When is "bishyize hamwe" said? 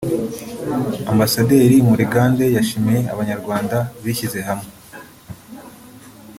4.03-4.67